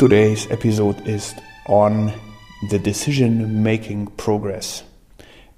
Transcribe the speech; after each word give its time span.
Today's 0.00 0.50
episode 0.50 1.06
is 1.06 1.34
on 1.66 2.10
the 2.70 2.78
decision 2.78 3.62
making 3.62 4.06
progress 4.06 4.82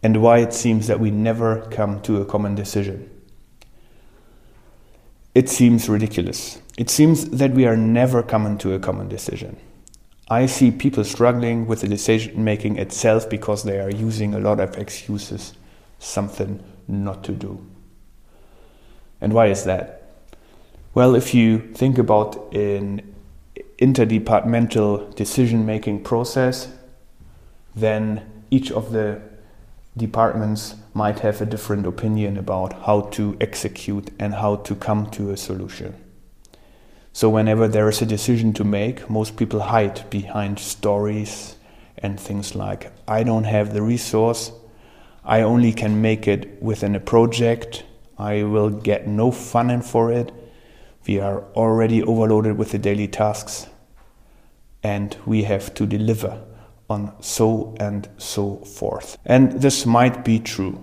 and 0.03 0.21
why 0.21 0.39
it 0.39 0.53
seems 0.53 0.89
that 0.89 0.99
we 0.99 1.13
never 1.13 1.61
come 1.71 2.03
to 2.03 2.21
a 2.21 2.25
common 2.25 2.57
decision. 2.57 3.09
It 5.33 5.49
seems 5.49 5.89
ridiculous. 5.89 6.61
It 6.77 6.91
seems 6.91 7.31
that 7.31 7.53
we 7.53 7.67
are 7.67 7.77
never 7.77 8.21
coming 8.21 8.59
to 8.59 8.75
a 8.75 8.81
common 8.81 9.09
decision. 9.09 9.59
I 10.29 10.47
see 10.47 10.73
people 10.73 11.05
struggling 11.05 11.69
with 11.69 11.83
the 11.83 11.89
decision 11.89 12.43
making 12.43 12.79
itself 12.79 13.31
because 13.31 13.63
they 13.63 13.79
are 13.79 13.93
using 13.93 14.35
a 14.35 14.41
lot 14.41 14.59
of 14.59 14.77
excuses, 14.77 15.53
something 16.01 16.61
not 16.89 17.23
to 17.23 17.31
do. 17.31 17.65
And 19.21 19.35
why 19.35 19.47
is 19.47 19.63
that? 19.67 20.03
Well, 20.95 21.15
if 21.15 21.33
you 21.33 21.61
think 21.75 21.97
about 21.97 22.53
an 22.53 23.13
interdepartmental 23.83 25.13
decision 25.17 25.67
making 25.67 26.05
process, 26.05 26.69
then 27.75 28.23
each 28.49 28.71
of 28.71 28.93
the 28.93 29.21
departments 29.97 30.77
might 30.95 31.19
have 31.19 31.41
a 31.41 31.47
different 31.47 31.85
opinion 31.87 32.37
about 32.37 32.85
how 32.85 33.01
to 33.01 33.37
execute 33.41 34.11
and 34.21 34.35
how 34.35 34.57
to 34.57 34.77
come 34.77 35.11
to 35.11 35.31
a 35.31 35.37
solution. 35.37 35.95
So, 37.13 37.29
whenever 37.29 37.67
there 37.69 37.89
is 37.89 38.01
a 38.01 38.07
decision 38.07 38.53
to 38.55 38.65
make, 38.65 39.11
most 39.11 39.37
people 39.37 39.61
hide 39.61 40.09
behind 40.11 40.59
stories 40.59 41.57
and 41.99 42.19
things 42.19 42.55
like, 42.55 42.93
I 43.07 43.23
don't 43.25 43.45
have 43.45 43.75
the 43.75 43.83
resource, 43.83 44.53
I 45.25 45.43
only 45.43 45.73
can 45.73 46.01
make 46.01 46.29
it 46.29 46.63
within 46.63 46.95
a 46.95 47.01
project, 47.01 47.85
I 48.17 48.45
will 48.45 48.71
get 48.71 49.07
no 49.09 49.31
funding 49.31 49.83
for 49.83 50.13
it, 50.13 50.33
we 51.07 51.19
are 51.21 51.43
already 51.55 52.03
overloaded 52.03 52.57
with 52.57 52.71
the 52.71 52.79
daily 52.79 53.09
tasks, 53.09 53.67
and 54.83 55.17
we 55.27 55.45
have 55.45 55.75
to 55.75 55.87
deliver 55.87 56.43
on 56.91 57.13
so 57.21 57.75
and 57.79 58.09
so 58.19 58.57
forth. 58.57 59.19
And 59.25 59.53
this 59.63 59.87
might 59.87 60.25
be 60.25 60.39
true, 60.39 60.83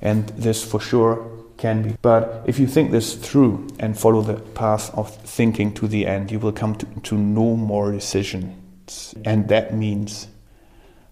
and 0.00 0.28
this 0.30 0.64
for 0.64 0.80
sure 0.80 1.38
can 1.56 1.82
be. 1.82 1.96
But 2.00 2.44
if 2.46 2.58
you 2.58 2.66
think 2.66 2.90
this 2.90 3.14
through 3.14 3.68
and 3.78 3.98
follow 3.98 4.22
the 4.22 4.40
path 4.40 4.94
of 4.94 5.14
thinking 5.16 5.74
to 5.74 5.88
the 5.88 6.06
end, 6.06 6.30
you 6.30 6.38
will 6.38 6.52
come 6.52 6.76
to, 6.76 6.86
to 7.02 7.18
no 7.18 7.56
more 7.56 7.92
decisions. 7.92 9.14
And 9.24 9.48
that 9.48 9.74
means 9.74 10.28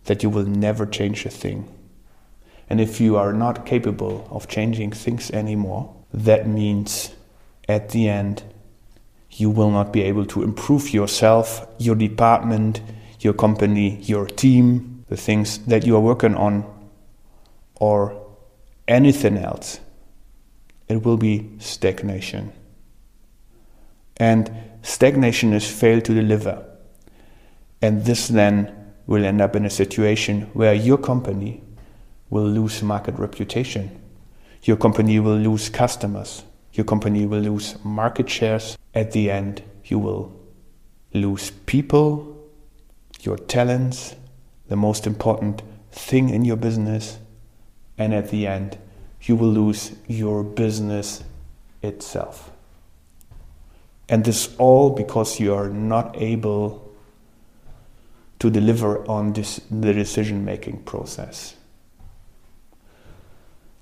that 0.05 0.23
you 0.23 0.31
will 0.31 0.47
never 0.47 0.87
change 0.87 1.27
a 1.27 1.31
thing. 1.31 1.69
And 2.71 2.81
if 2.81 3.01
you 3.01 3.17
are 3.17 3.33
not 3.33 3.67
capable 3.67 4.27
of 4.31 4.49
changing 4.49 4.93
things 4.93 5.31
anymore, 5.31 5.95
that 6.12 6.49
means 6.49 7.12
at 7.69 7.91
the 7.91 8.09
end 8.09 8.43
you 9.37 9.51
will 9.51 9.70
not 9.70 9.92
be 9.92 10.03
able 10.03 10.27
to 10.27 10.42
improve 10.42 10.92
yourself, 10.92 11.67
your 11.79 11.95
department, 11.95 12.81
your 13.20 13.33
company, 13.33 14.01
your 14.03 14.27
team, 14.27 15.05
the 15.09 15.17
things 15.17 15.59
that 15.67 15.87
you 15.87 15.97
are 15.97 16.01
working 16.01 16.34
on, 16.34 16.65
or 17.77 18.27
anything 18.89 19.37
else 19.37 19.81
it 20.89 21.05
will 21.05 21.17
be 21.17 21.51
stagnation. 21.59 22.53
And 24.17 24.51
stagnation 24.83 25.53
is 25.53 25.69
fail 25.69 26.00
to 26.00 26.15
deliver. 26.15 26.65
And 27.83 28.05
this 28.05 28.28
then 28.28 28.93
will 29.06 29.25
end 29.25 29.41
up 29.41 29.56
in 29.56 29.65
a 29.65 29.71
situation 29.71 30.43
where 30.53 30.75
your 30.75 30.98
company 30.98 31.62
will 32.31 32.47
lose 32.47 32.83
market 32.83 33.16
reputation. 33.19 34.00
Your 34.62 34.77
company 34.77 35.21
will 35.21 35.37
lose 35.37 35.69
customers. 35.69 36.43
Your 36.76 36.84
company 36.84 37.25
will 37.25 37.41
lose 37.41 37.75
market 37.82 38.28
shares. 38.28 38.76
At 38.94 39.12
the 39.12 39.31
end, 39.31 39.62
you 39.84 39.98
will 39.98 40.38
lose 41.14 41.50
people, 41.50 42.37
your 43.22 43.38
talents, 43.38 44.14
the 44.69 44.76
most 44.76 45.06
important 45.06 45.62
thing 45.91 46.28
in 46.28 46.44
your 46.44 46.56
business. 46.56 47.19
And 47.97 48.12
at 48.12 48.28
the 48.28 48.47
end, 48.47 48.76
you 49.22 49.36
will 49.36 49.48
lose 49.48 49.92
your 50.06 50.44
business 50.44 51.25
itself. 51.81 52.50
And 54.06 54.25
this 54.25 54.54
all 54.59 54.91
because 54.91 55.41
you 55.41 55.54
are 55.54 55.70
not 55.70 56.15
able 56.20 56.94
to 58.38 58.50
deliver 58.50 59.09
on 59.09 59.32
this, 59.32 59.62
the 59.70 59.94
decision 59.94 60.44
making 60.44 60.82
process. 60.82 61.56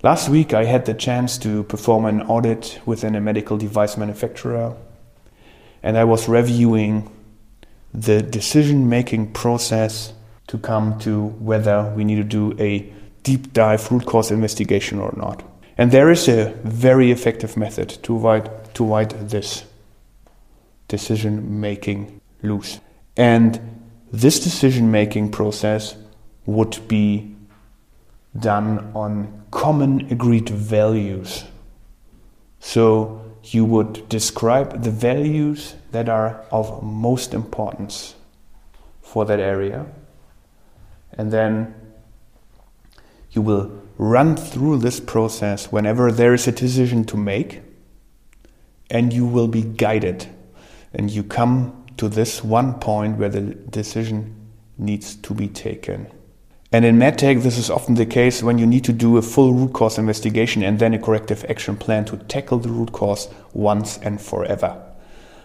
Last 0.05 0.29
week, 0.29 0.53
I 0.53 0.65
had 0.65 0.85
the 0.85 0.93
chance 0.93 1.35
to 1.39 1.63
perform 1.63 2.05
an 2.05 2.21
audit 2.27 2.79
within 2.85 3.15
a 3.15 3.19
medical 3.19 3.57
device 3.57 3.97
manufacturer, 3.97 4.75
and 5.81 5.97
I 5.97 6.03
was 6.03 6.29
reviewing 6.29 7.09
the 7.91 8.21
decision 8.21 8.87
making 8.87 9.33
process 9.33 10.13
to 10.45 10.59
come 10.59 10.99
to 10.99 11.29
whether 11.39 11.91
we 11.95 12.03
need 12.03 12.17
to 12.17 12.23
do 12.23 12.55
a 12.59 12.93
deep 13.23 13.51
dive 13.51 13.91
root 13.91 14.05
cause 14.05 14.29
investigation 14.29 14.99
or 14.99 15.11
not. 15.17 15.41
And 15.75 15.91
there 15.91 16.11
is 16.11 16.27
a 16.27 16.53
very 16.63 17.09
effective 17.09 17.57
method 17.57 17.97
to 18.03 18.15
avoid, 18.15 18.47
to 18.75 19.05
this 19.25 19.63
decision 20.87 21.59
making 21.59 22.21
loose. 22.43 22.79
And 23.17 23.59
this 24.11 24.39
decision 24.39 24.91
making 24.91 25.31
process 25.31 25.95
would 26.45 26.87
be 26.87 27.35
done 28.39 28.91
on 28.93 29.44
common 29.65 30.05
agreed 30.11 30.47
values. 30.47 31.43
So 32.59 33.19
you 33.45 33.65
would 33.65 34.07
describe 34.09 34.83
the 34.83 34.91
values 34.91 35.73
that 35.91 36.07
are 36.07 36.45
of 36.51 36.83
most 36.83 37.33
importance 37.33 38.13
for 39.01 39.25
that 39.25 39.39
area. 39.39 39.87
And 41.13 41.31
then 41.31 41.73
you 43.31 43.41
will 43.41 43.71
run 43.97 44.35
through 44.35 44.77
this 44.77 44.99
process 44.99 45.71
whenever 45.71 46.11
there 46.11 46.35
is 46.35 46.47
a 46.47 46.51
decision 46.51 47.03
to 47.05 47.17
make, 47.17 47.61
and 48.91 49.11
you 49.11 49.25
will 49.25 49.47
be 49.47 49.63
guided. 49.63 50.27
And 50.93 51.09
you 51.09 51.23
come 51.23 51.87
to 51.97 52.07
this 52.07 52.43
one 52.43 52.75
point 52.75 53.17
where 53.17 53.29
the 53.29 53.41
decision 53.41 54.35
needs 54.77 55.15
to 55.15 55.33
be 55.33 55.47
taken. 55.47 56.05
And 56.75 56.83
in 56.83 56.97
medtech, 56.97 57.41
this 57.41 57.57
is 57.57 57.69
often 57.69 57.95
the 57.95 58.05
case 58.05 58.43
when 58.43 58.57
you 58.57 58.65
need 58.65 58.83
to 58.83 58.91
do 58.91 59.15
a 59.15 59.21
full 59.21 59.53
root 59.53 59.71
cause 59.71 59.97
investigation 59.97 60.61
and 60.61 60.77
then 60.77 60.93
a 60.93 60.99
corrective 60.99 61.45
action 61.47 61.77
plan 61.77 62.03
to 62.03 62.17
tackle 62.17 62.59
the 62.59 62.67
root 62.67 62.91
cause 62.91 63.29
once 63.53 63.97
and 63.99 64.19
forever. 64.19 64.83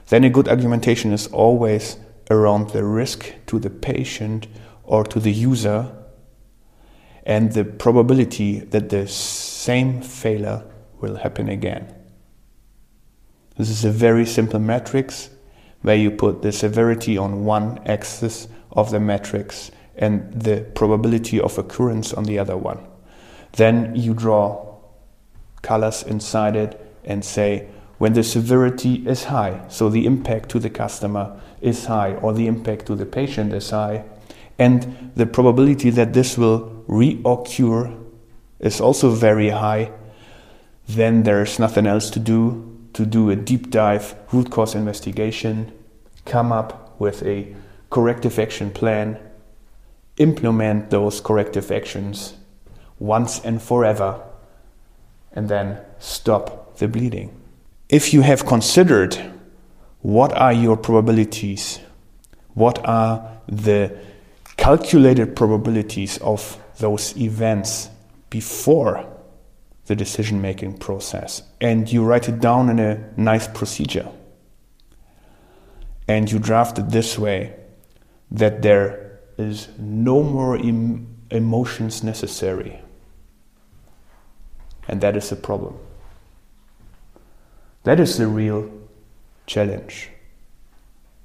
Then 0.09 0.25
a 0.25 0.29
good 0.29 0.49
argumentation 0.49 1.13
is 1.13 1.29
always 1.29 1.99
around 2.33 2.71
the 2.71 2.83
risk 2.83 3.33
to 3.47 3.61
the 3.61 3.71
patient 3.71 4.49
or 4.83 5.05
to 5.05 5.21
the 5.21 5.31
user 5.31 5.95
and 7.23 7.53
the 7.53 7.65
probability 7.65 8.59
that 8.59 8.89
the 8.89 9.07
same 9.07 10.03
failure 10.03 10.65
will 11.01 11.15
happen 11.15 11.49
again. 11.49 11.95
This 13.57 13.71
is 13.71 13.85
a 13.85 13.93
very 13.93 14.27
simple 14.27 14.59
matrix 14.59 15.31
where 15.83 15.95
you 15.95 16.11
put 16.11 16.43
the 16.43 16.51
severity 16.51 17.17
on 17.17 17.45
one 17.45 17.79
axis 17.87 18.49
of 18.73 18.91
the 18.91 18.99
matrix 18.99 19.71
and 20.01 20.33
the 20.33 20.63
probability 20.75 21.39
of 21.39 21.59
occurrence 21.59 22.13
on 22.13 22.25
the 22.25 22.39
other 22.39 22.57
one. 22.57 22.81
Then 23.53 23.95
you 23.95 24.15
draw 24.15 24.79
colors 25.63 26.03
inside 26.03 26.57
it 26.57 26.81
and 27.05 27.25
say 27.25 27.69
when 27.99 28.15
the 28.15 28.23
severity 28.23 29.07
is 29.07 29.25
high, 29.25 29.61
so 29.69 29.91
the 29.91 30.07
impact 30.07 30.49
to 30.49 30.59
the 30.59 30.71
customer 30.71 31.39
is 31.61 31.85
high 31.85 32.15
or 32.15 32.33
the 32.33 32.47
impact 32.47 32.87
to 32.87 32.97
the 32.97 33.05
patient 33.05 33.53
is 33.53 33.71
high, 33.71 34.05
and 34.59 35.13
the 35.17 35.27
probability 35.27 35.91
that 35.91 36.15
this 36.15 36.39
will 36.39 36.83
reoccur 36.89 37.95
is 38.59 38.81
also 38.81 39.11
very 39.11 39.51
high, 39.51 39.93
then 40.89 41.25
there's 41.25 41.59
nothing 41.59 41.87
else 41.87 42.09
to 42.11 42.19
do 42.19 42.67
to 42.95 43.07
do 43.07 43.31
a 43.31 43.37
deep 43.37 43.71
dive 43.71 44.15
root 44.33 44.51
cause 44.51 44.75
investigation, 44.75 45.71
come 46.25 46.51
up 46.51 46.99
with 46.99 47.23
a 47.23 47.55
corrective 47.91 48.39
action 48.39 48.71
plan, 48.71 49.19
implement 50.17 50.91
those 50.91 51.21
corrective 51.21 51.71
actions 51.71 52.35
once 52.99 53.41
and 53.45 53.63
forever, 53.63 54.21
and 55.33 55.49
then 55.49 55.79
stop 55.99 56.77
the 56.77 56.89
bleeding. 56.89 57.35
If 57.89 58.13
you 58.13 58.23
have 58.23 58.47
considered 58.47 59.17
what 60.01 60.33
are 60.33 60.53
your 60.53 60.77
probabilities, 60.77 61.81
what 62.55 62.79
are 62.87 63.39
the 63.47 63.97
calculated 64.57 65.35
probabilities 65.35 66.19
of 66.19 66.59
those 66.79 67.17
events 67.17 67.89
before 68.29 69.07
the 69.87 69.97
decision 69.97 70.41
making 70.41 70.79
process 70.79 71.43
and 71.61 71.91
you 71.91 72.05
write 72.05 72.29
it 72.29 72.41
down 72.41 72.69
in 72.69 72.79
a 72.79 73.13
nice 73.17 73.49
procedure 73.49 74.09
and 76.07 76.31
you 76.31 76.39
draft 76.39 76.79
it 76.79 76.91
this 76.91 77.19
way 77.19 77.55
that 78.31 78.63
there 78.63 79.10
is 79.41 79.69
no 79.79 80.23
more 80.23 80.57
em- 80.57 81.07
emotions 81.31 82.03
necessary 82.03 82.81
and 84.89 85.01
that 85.01 85.17
is 85.17 85.33
a 85.33 85.37
problem 85.37 85.79
that 87.85 87.99
is 88.01 88.19
the 88.19 88.27
real 88.27 88.71
challenge 89.47 90.11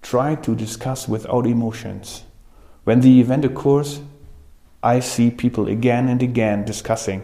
try 0.05 0.35
to 0.35 0.55
discuss 0.55 1.07
without 1.07 1.47
emotions. 1.47 2.23
When 2.83 3.01
the 3.01 3.19
event 3.19 3.43
occurs, 3.43 4.01
I 4.83 4.99
see 4.99 5.31
people 5.31 5.67
again 5.67 6.07
and 6.07 6.21
again 6.21 6.63
discussing 6.63 7.23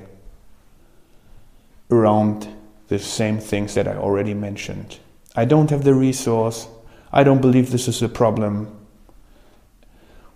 around 1.91 2.47
the 2.88 2.97
same 2.97 3.38
things 3.38 3.75
that 3.75 3.88
I 3.88 3.95
already 3.95 4.33
mentioned. 4.33 4.97
I 5.35 5.45
don't 5.45 5.69
have 5.69 5.83
the 5.83 5.93
resource. 5.93 6.67
I 7.13 7.23
don't 7.23 7.39
believe 7.39 7.69
this 7.69 7.88
is 7.88 8.01
a 8.01 8.09
problem. 8.09 8.75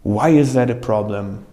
Why 0.06 0.30
is 0.30 0.54
that 0.54 0.70
a 0.70 0.76
problem? 0.76 1.48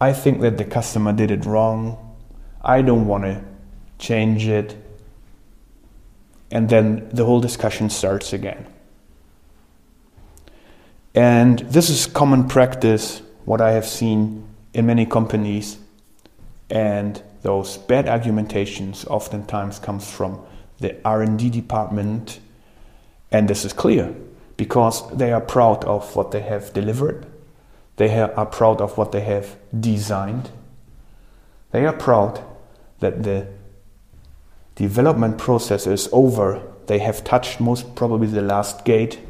I 0.00 0.12
think 0.12 0.40
that 0.40 0.56
the 0.56 0.64
customer 0.64 1.12
did 1.12 1.32
it 1.32 1.44
wrong. 1.44 2.14
I 2.62 2.80
don't 2.80 3.08
want 3.08 3.24
to 3.24 3.42
change 3.98 4.46
it. 4.46 4.76
And 6.52 6.68
then 6.68 7.08
the 7.12 7.24
whole 7.24 7.40
discussion 7.40 7.90
starts 7.90 8.32
again. 8.32 8.68
And 11.12 11.58
this 11.58 11.90
is 11.90 12.06
common 12.06 12.46
practice, 12.46 13.20
what 13.44 13.60
I 13.60 13.72
have 13.72 13.84
seen 13.84 14.46
in 14.72 14.86
many 14.86 15.04
companies. 15.04 15.78
And 16.70 17.20
those 17.42 17.78
bad 17.78 18.08
argumentations 18.08 19.04
oftentimes 19.06 19.80
comes 19.80 20.08
from 20.08 20.40
the 20.78 20.94
R&D 21.04 21.50
department. 21.50 22.38
And 23.32 23.48
this 23.48 23.64
is 23.64 23.72
clear 23.72 24.14
because 24.58 25.08
they 25.16 25.32
are 25.32 25.40
proud 25.40 25.84
of 25.84 26.14
what 26.14 26.32
they 26.32 26.42
have 26.42 26.74
delivered. 26.74 27.24
They 27.96 28.20
are 28.20 28.44
proud 28.44 28.82
of 28.82 28.98
what 28.98 29.12
they 29.12 29.22
have 29.22 29.56
designed. 29.78 30.50
They 31.70 31.86
are 31.86 31.94
proud 31.94 32.44
that 32.98 33.22
the 33.22 33.46
development 34.74 35.38
process 35.38 35.86
is 35.86 36.08
over. 36.12 36.60
They 36.86 36.98
have 36.98 37.24
touched 37.24 37.60
most 37.60 37.94
probably 37.94 38.26
the 38.26 38.42
last 38.42 38.84
gate 38.84 39.20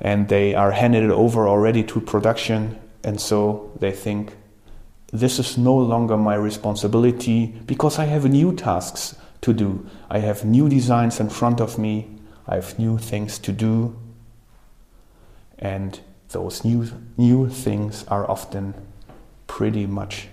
and 0.00 0.28
they 0.28 0.54
are 0.54 0.72
handed 0.72 1.04
it 1.04 1.10
over 1.10 1.48
already 1.48 1.82
to 1.84 2.00
production. 2.00 2.78
And 3.02 3.20
so 3.20 3.72
they 3.78 3.92
think, 3.92 4.34
this 5.12 5.38
is 5.38 5.56
no 5.56 5.76
longer 5.76 6.16
my 6.16 6.34
responsibility 6.34 7.46
because 7.66 7.98
I 7.98 8.06
have 8.06 8.28
new 8.28 8.52
tasks 8.52 9.14
to 9.42 9.52
do. 9.52 9.88
I 10.10 10.18
have 10.18 10.44
new 10.44 10.68
designs 10.68 11.20
in 11.20 11.28
front 11.28 11.60
of 11.60 11.78
me. 11.78 12.15
I 12.48 12.56
have 12.56 12.78
new 12.78 12.98
things 12.98 13.38
to 13.40 13.52
do. 13.52 13.96
And 15.58 15.98
those 16.30 16.64
new, 16.64 16.88
new 17.16 17.48
things 17.48 18.04
are 18.08 18.28
often 18.30 18.74
pretty 19.46 19.86
much 19.86 20.28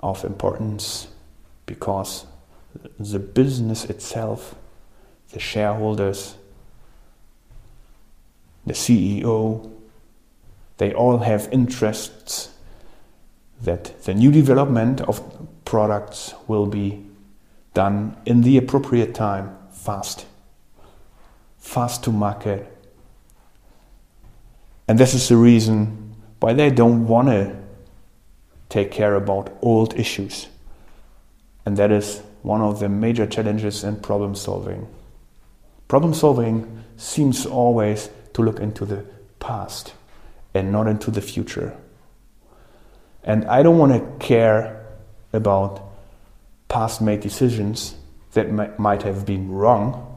of 0.00 0.24
importance 0.24 1.08
because 1.66 2.26
the 2.98 3.18
business 3.18 3.84
itself, 3.86 4.54
the 5.32 5.40
shareholders, 5.40 6.36
the 8.64 8.72
CEO, 8.72 9.70
they 10.78 10.92
all 10.92 11.18
have 11.18 11.48
interests 11.50 12.50
that 13.62 14.02
the 14.02 14.14
new 14.14 14.30
development 14.30 15.00
of 15.02 15.22
products 15.64 16.34
will 16.46 16.66
be 16.66 17.04
done 17.74 18.16
in 18.26 18.42
the 18.42 18.58
appropriate 18.58 19.14
time, 19.14 19.56
fast, 19.72 20.26
fast 21.66 22.04
to 22.04 22.12
market. 22.12 22.64
And 24.86 24.98
this 24.98 25.14
is 25.14 25.28
the 25.28 25.36
reason 25.36 26.14
why 26.38 26.52
they 26.52 26.70
don't 26.70 27.08
want 27.08 27.28
to 27.28 27.56
take 28.68 28.92
care 28.92 29.16
about 29.16 29.52
old 29.62 29.98
issues. 29.98 30.46
And 31.64 31.76
that 31.76 31.90
is 31.90 32.22
one 32.42 32.60
of 32.60 32.78
the 32.78 32.88
major 32.88 33.26
challenges 33.26 33.82
in 33.82 33.96
problem 33.96 34.36
solving. 34.36 34.86
Problem 35.88 36.14
solving 36.14 36.84
seems 36.96 37.44
always 37.44 38.10
to 38.34 38.42
look 38.42 38.60
into 38.60 38.86
the 38.86 39.04
past 39.40 39.92
and 40.54 40.70
not 40.70 40.86
into 40.86 41.10
the 41.10 41.20
future. 41.20 41.76
And 43.24 43.44
I 43.46 43.64
don't 43.64 43.78
want 43.78 43.92
to 43.92 44.24
care 44.24 44.86
about 45.32 45.82
past 46.68 47.02
made 47.02 47.20
decisions 47.20 47.96
that 48.34 48.78
might 48.78 49.02
have 49.02 49.26
been 49.26 49.50
wrong. 49.50 50.15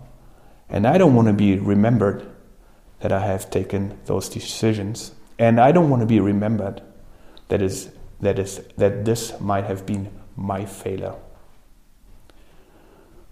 And 0.69 0.85
I 0.85 0.97
don't 0.97 1.15
want 1.15 1.27
to 1.27 1.33
be 1.33 1.57
remembered 1.57 2.25
that 2.99 3.11
I 3.11 3.25
have 3.25 3.49
taken 3.49 3.97
those 4.05 4.29
decisions. 4.29 5.13
And 5.37 5.59
I 5.59 5.71
don't 5.71 5.89
want 5.89 6.01
to 6.01 6.05
be 6.05 6.19
remembered 6.19 6.81
that 7.47 7.61
is 7.61 7.91
that 8.21 8.37
is 8.37 8.61
that 8.77 9.05
this 9.05 9.39
might 9.39 9.65
have 9.65 9.85
been 9.85 10.11
my 10.35 10.65
failure. 10.65 11.15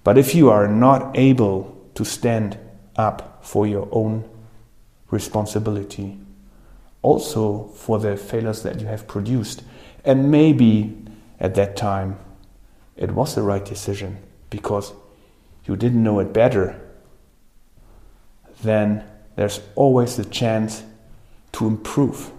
But 0.04 0.18
if 0.18 0.34
you 0.34 0.50
are 0.50 0.68
not 0.68 1.18
able 1.18 1.78
to 1.96 2.06
stand 2.06 2.58
up 2.96 3.46
for 3.46 3.68
your 3.68 3.88
own 3.92 4.28
responsibility 5.12 6.18
also 7.02 7.68
for 7.76 8.00
the 8.00 8.18
failures 8.18 8.64
that 8.64 8.82
you 8.82 8.88
have 8.88 9.08
produced. 9.08 9.64
And 10.04 10.32
maybe 10.32 10.98
at 11.40 11.56
that 11.56 11.78
time 11.78 12.20
it 12.96 13.12
was 13.12 13.36
the 13.36 13.42
right 13.44 13.64
decision 13.64 14.18
because 14.50 14.94
you 15.66 15.76
didn't 15.76 16.04
know 16.04 16.20
it 16.20 16.34
better. 16.34 16.80
Then 18.64 19.04
there's 19.36 19.62
always 19.76 20.16
the 20.16 20.26
chance 20.26 20.84
to 21.54 21.68
improve. 21.68 22.32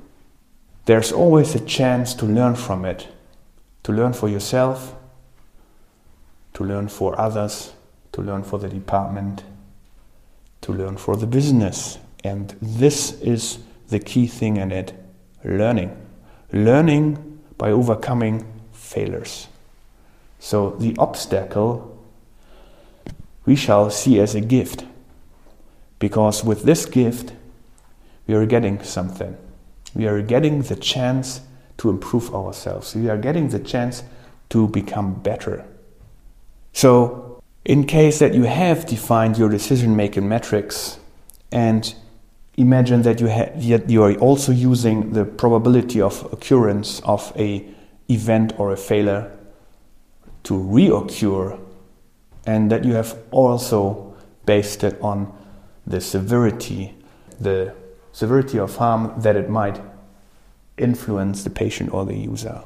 There's 0.85 1.13
always 1.13 1.55
a 1.55 1.61
chance 1.61 2.15
to 2.15 2.27
learn 2.27 2.55
from 2.55 2.85
it, 2.85 3.09
to 3.85 3.93
learn 3.93 4.13
for 4.13 4.29
yourself, 4.29 4.95
to 6.55 6.65
learn 6.65 6.89
for 6.89 7.19
others, 7.21 7.73
to 8.13 8.23
learn 8.23 8.43
for 8.43 8.59
the 8.59 8.69
department, 8.69 9.45
to 10.63 10.73
learn 10.73 10.97
for 10.97 11.17
the 11.17 11.27
business. 11.27 11.99
And 12.25 12.55
this 12.61 13.13
is 13.21 13.59
the 13.89 13.99
key 13.99 14.27
thing 14.27 14.57
in 14.57 14.73
it 14.73 14.93
learning. 15.45 15.97
Learning 16.53 17.41
by 17.57 17.71
overcoming 17.71 18.47
failures. 18.73 19.49
So 20.39 20.71
the 20.71 20.97
obstacle 20.99 21.99
we 23.45 23.57
shall 23.57 23.91
see 23.91 24.21
as 24.21 24.35
a 24.35 24.41
gift. 24.41 24.85
Because 25.99 26.45
with 26.45 26.63
this 26.63 26.87
gift, 26.87 27.33
we 28.27 28.35
are 28.35 28.47
getting 28.47 28.83
something. 28.83 29.37
We 29.95 30.07
are 30.07 30.23
getting 30.23 30.63
the 30.63 30.77
chance 30.77 31.41
to 31.79 31.91
improve 31.91 32.35
ourselves. 32.35 32.95
We 32.95 33.09
are 33.09 33.17
getting 33.17 33.49
the 33.49 33.59
chance 33.59 34.03
to 34.51 34.69
become 34.69 35.15
better. 35.15 35.65
So, 36.73 37.41
in 37.65 37.85
case 37.85 38.19
that 38.21 38.35
you 38.35 38.45
have 38.45 38.87
defined 38.87 39.37
your 39.37 39.49
decision 39.49 39.97
making 39.97 40.29
metrics 40.29 40.99
and 41.53 41.95
imagine 42.57 43.03
that 43.03 43.21
you, 43.21 43.29
ha- 43.29 43.51
that 43.55 43.91
you 43.91 44.03
are 44.03 44.15
also 44.15 44.53
using 44.53 45.13
the 45.13 45.25
probability 45.25 46.01
of 46.01 46.33
occurrence 46.33 47.01
of 47.01 47.33
a 47.37 47.65
event 48.09 48.53
or 48.59 48.73
a 48.73 48.77
failure 48.77 49.31
to 50.45 50.55
reoccur 50.55 51.59
and 52.47 52.71
that 52.71 52.85
you 52.85 52.95
have 52.95 53.17
also 53.31 54.15
based 54.47 54.83
it 54.83 54.99
on 55.03 55.33
the 55.89 56.01
severity 56.01 56.95
the 57.41 57.75
severity 58.13 58.59
of 58.59 58.77
harm 58.77 59.13
that 59.21 59.37
it 59.37 59.49
might 59.49 59.81
influence 60.77 61.45
the 61.45 61.51
patient 61.51 61.93
or 61.93 62.05
the 62.05 62.17
user 62.17 62.63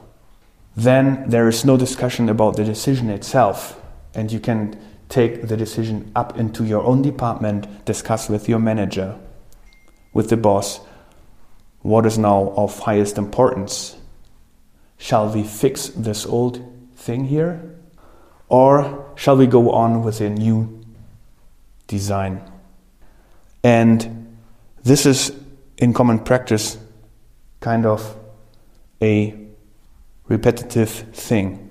then 0.77 1.29
there 1.29 1.49
is 1.49 1.65
no 1.65 1.77
discussion 1.77 2.29
about 2.29 2.57
the 2.57 2.65
decision 2.65 3.09
itself 3.11 3.81
and 4.15 4.31
you 4.33 4.41
can 4.41 4.79
take 5.09 5.49
the 5.49 5.57
decision 5.57 6.11
up 6.15 6.39
into 6.39 6.65
your 6.65 6.83
own 6.85 7.03
department 7.03 7.85
discuss 7.85 8.29
with 8.29 8.49
your 8.49 8.59
manager 8.59 9.19
with 10.13 10.29
the 10.29 10.37
boss 10.37 10.81
what 11.83 12.07
is 12.07 12.17
now 12.17 12.55
of 12.57 12.79
highest 12.79 13.19
importance. 13.19 13.97
Shall 14.99 15.29
we 15.33 15.43
fix 15.43 15.89
this 15.89 16.25
old 16.25 16.63
thing 16.95 17.25
here? 17.25 17.77
Or 18.49 19.13
shall 19.17 19.37
we 19.37 19.47
go 19.47 19.73
on 19.73 20.03
with 20.03 20.21
a 20.21 20.31
new 20.31 20.85
design? 21.89 22.52
And 23.63 24.37
this 24.83 25.07
is, 25.07 25.33
in 25.79 25.93
common 25.93 26.19
practice, 26.19 26.79
kind 27.61 27.87
of 27.87 28.17
a 29.01 29.35
repetitive 30.29 30.91
thing 30.91 31.71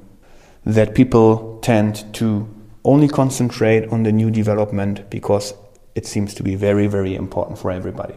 that 0.65 0.95
people 0.95 1.59
tend 1.61 2.13
to 2.13 2.47
only 2.83 3.07
concentrate 3.07 3.87
on 3.89 4.03
the 4.03 4.11
new 4.11 4.31
development 4.31 5.09
because 5.09 5.53
it 5.95 6.05
seems 6.05 6.33
to 6.35 6.43
be 6.43 6.55
very, 6.55 6.87
very 6.87 7.15
important 7.15 7.59
for 7.59 7.71
everybody. 7.71 8.15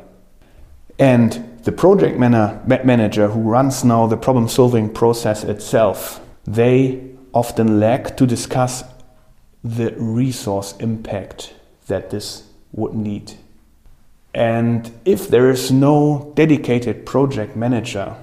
And 0.99 1.61
the 1.65 1.73
project 1.73 2.19
manager 2.19 3.29
who 3.29 3.41
runs 3.41 3.85
now 3.85 4.07
the 4.07 4.17
problem 4.17 4.49
solving 4.49 4.89
process 4.89 5.43
itself, 5.43 6.21
they 6.45 7.11
often 7.33 7.81
lack 7.81 8.17
to 8.17 8.27
discuss 8.27 8.85
the 9.65 9.93
resource 9.97 10.75
impact 10.79 11.55
that 11.89 12.11
this 12.11 12.45
would 12.73 12.95
need. 12.95 13.33
And 14.35 14.91
if 15.05 15.29
there 15.29 15.51
is 15.51 15.71
no 15.71 16.33
dedicated 16.35 17.07
project 17.07 17.55
manager 17.57 18.17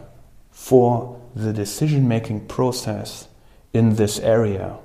for 0.51 1.19
the 1.33 1.53
decision 1.53 2.07
making 2.07 2.47
process 2.47 3.29
in 3.73 3.95
this 3.95 4.19
area, 4.19 4.77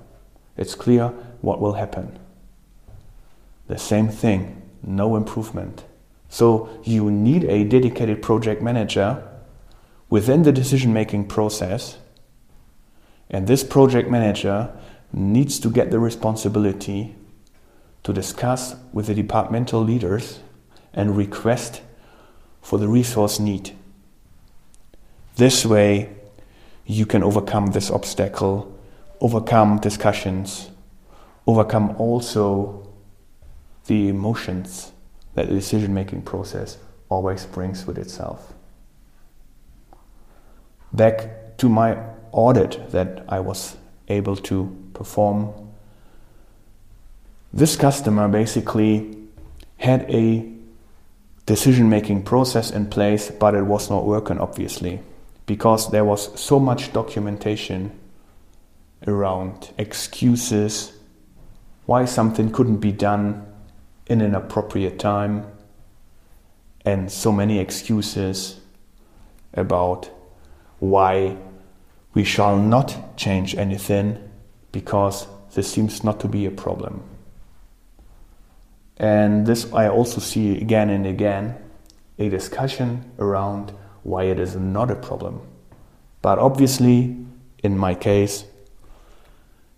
it's 0.56 0.74
clear 0.74 1.08
what 1.40 1.60
will 1.60 1.74
happen. 1.74 2.18
The 3.66 3.78
same 3.78 4.08
thing, 4.08 4.62
no 4.84 5.16
improvement 5.16 5.84
So 6.28 6.68
you 6.82 7.10
need 7.10 7.44
a 7.44 7.64
dedicated 7.64 8.22
project 8.22 8.62
manager 8.62 9.26
within 10.10 10.42
the 10.42 10.52
decision 10.52 10.92
making 10.92 11.28
process. 11.28 11.98
And 13.30 13.46
this 13.46 13.64
project 13.64 14.10
manager 14.10 14.72
needs 15.12 15.58
to 15.60 15.70
get 15.70 15.90
the 15.90 15.98
responsibility 15.98 17.16
to 18.02 18.12
discuss 18.12 18.76
with 18.92 19.06
the 19.06 19.14
departmental 19.14 19.80
leaders 19.80 20.40
and 20.96 21.16
request 21.16 21.82
for 22.62 22.78
the 22.78 22.88
resource 22.88 23.38
need. 23.38 23.76
This 25.36 25.64
way, 25.64 26.10
you 26.86 27.06
can 27.06 27.22
overcome 27.22 27.66
this 27.68 27.90
obstacle, 27.90 28.76
overcome 29.20 29.78
discussions, 29.78 30.70
overcome 31.46 31.94
also 31.98 32.88
the 33.86 34.08
emotions 34.08 34.92
that 35.34 35.48
the 35.48 35.54
decision 35.54 35.94
making 35.94 36.22
process 36.22 36.78
always 37.08 37.44
brings 37.44 37.86
with 37.86 37.98
itself. 37.98 38.52
Back 40.92 41.58
to 41.58 41.68
my 41.68 41.98
audit 42.32 42.90
that 42.90 43.24
I 43.28 43.40
was 43.40 43.76
able 44.08 44.36
to 44.36 44.74
perform 44.94 45.52
this 47.52 47.74
customer 47.76 48.28
basically 48.28 49.16
had 49.78 50.02
a 50.10 50.55
decision 51.46 51.88
making 51.88 52.24
process 52.24 52.70
in 52.70 52.86
place, 52.86 53.30
but 53.30 53.54
it 53.54 53.62
was 53.62 53.88
not 53.88 54.04
working, 54.04 54.38
obviously, 54.38 55.00
because 55.46 55.90
there 55.90 56.04
was 56.04 56.38
so 56.38 56.58
much 56.58 56.92
documentation 56.92 57.98
around 59.06 59.72
excuses 59.78 60.92
why 61.86 62.04
something 62.04 62.50
couldn't 62.50 62.78
be 62.78 62.90
done 62.90 63.46
in 64.08 64.20
an 64.20 64.34
appropriate 64.34 64.98
time, 64.98 65.46
and 66.84 67.10
so 67.10 67.30
many 67.30 67.58
excuses 67.58 68.60
about 69.54 70.10
why 70.80 71.36
we 72.12 72.24
shall 72.24 72.58
not 72.58 73.16
change 73.16 73.54
anything 73.54 74.18
because 74.72 75.26
this 75.54 75.70
seems 75.70 76.04
not 76.04 76.20
to 76.20 76.28
be 76.28 76.44
a 76.44 76.50
problem. 76.50 77.02
And 78.96 79.46
this 79.46 79.72
I 79.72 79.88
also 79.88 80.20
see 80.20 80.58
again 80.58 80.90
and 80.90 81.06
again 81.06 81.56
a 82.18 82.28
discussion 82.28 83.10
around 83.18 83.72
why 84.02 84.24
it 84.24 84.38
is 84.38 84.56
not 84.56 84.90
a 84.90 84.96
problem. 84.96 85.40
But 86.22 86.38
obviously, 86.38 87.16
in 87.62 87.76
my 87.76 87.94
case, 87.94 88.44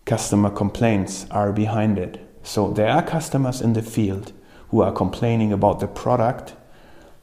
customer 0.05 0.51
complaints 0.51 1.27
are 1.31 1.53
behind 1.53 1.99
it. 1.99 2.21
So 2.43 2.71
there 2.71 2.89
are 2.89 3.03
customers 3.03 3.61
in 3.61 3.73
the 3.73 3.83
field 3.83 4.33
who 4.71 4.83
are 4.83 4.93
complaining 4.93 5.53
about 5.53 5.81
the 5.81 5.89
product 5.89 6.55